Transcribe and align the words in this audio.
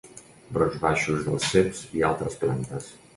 Brots 0.55 0.79
baixos 0.85 1.21
dels 1.27 1.45
ceps 1.49 1.83
i 1.99 2.05
altres 2.09 2.39
plantes. 2.45 2.89